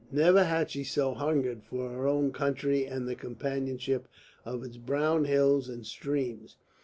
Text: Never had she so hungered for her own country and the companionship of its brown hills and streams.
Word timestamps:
Never 0.11 0.45
had 0.45 0.71
she 0.71 0.83
so 0.83 1.13
hungered 1.13 1.61
for 1.63 1.91
her 1.91 2.07
own 2.07 2.31
country 2.31 2.87
and 2.87 3.07
the 3.07 3.13
companionship 3.13 4.07
of 4.43 4.63
its 4.63 4.77
brown 4.77 5.25
hills 5.25 5.69
and 5.69 5.85
streams. 5.85 6.57